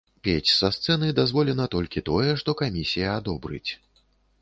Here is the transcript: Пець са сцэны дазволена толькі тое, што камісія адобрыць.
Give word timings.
Пець 0.27 0.47
са 0.59 0.69
сцэны 0.77 1.09
дазволена 1.19 1.69
толькі 1.77 2.05
тое, 2.09 2.31
што 2.43 2.59
камісія 2.65 3.15
адобрыць. 3.23 3.67